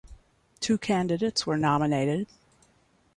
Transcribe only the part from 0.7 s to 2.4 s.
candidates were nominated.